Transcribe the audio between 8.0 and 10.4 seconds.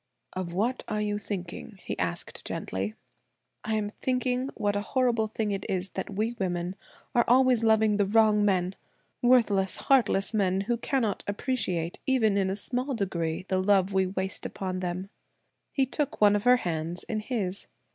wrong men–worthless, heartless